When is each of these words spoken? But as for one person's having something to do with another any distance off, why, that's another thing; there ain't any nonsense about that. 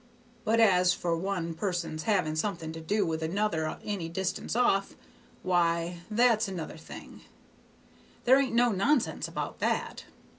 But 0.45 0.59
as 0.59 0.93
for 0.95 1.15
one 1.15 1.53
person's 1.53 2.01
having 2.09 2.35
something 2.35 2.71
to 2.71 2.81
do 2.81 3.05
with 3.05 3.21
another 3.21 3.77
any 3.83 4.09
distance 4.09 4.55
off, 4.55 4.95
why, 5.43 5.99
that's 6.09 6.47
another 6.47 6.73
thing; 6.75 7.21
there 8.25 8.39
ain't 8.39 8.59
any 8.59 8.75
nonsense 8.77 9.27
about 9.27 9.59
that. 9.59 10.05